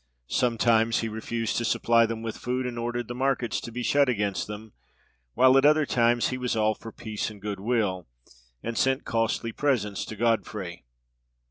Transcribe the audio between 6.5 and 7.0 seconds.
all for